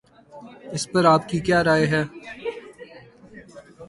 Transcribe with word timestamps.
اس 0.71 0.91
پر 0.91 1.05
آپ 1.05 1.29
کی 1.29 1.39
کیا 1.39 1.63
رائے 1.63 1.85
ہے؟ 1.87 2.03